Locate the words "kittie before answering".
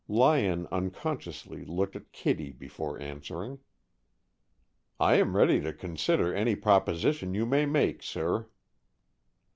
2.11-3.59